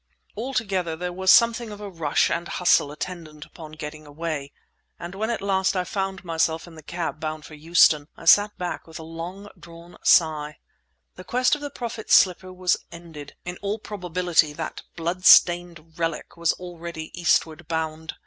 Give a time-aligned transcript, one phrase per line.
[0.35, 4.51] Altogether, there was something of a rush and hustle attendant upon getting away,
[4.97, 8.57] and when at last I found myself in the cab, bound for Euston, I sat
[8.57, 10.57] back with a long drawn sigh.
[11.17, 16.35] The quest of the Prophet's slipper was ended; in all probability that blood stained relic
[16.35, 18.15] was already Eastward bound.